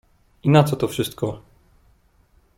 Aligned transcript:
"I 0.43 0.49
na 0.49 0.63
co 0.63 0.75
to 0.75 0.87
wszystko?" 0.87 1.41